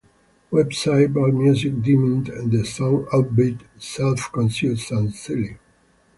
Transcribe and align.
Website 0.51 1.13
AllMusic 1.13 1.83
deemed 1.83 2.25
the 2.51 2.65
song 2.65 3.05
"upbeat", 3.13 3.61
"self-conscious", 3.77 4.89
and 4.89 5.13
"silly". 5.13 5.59